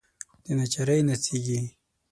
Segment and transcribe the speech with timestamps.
[0.45, 1.59] دناچارۍ نڅیږې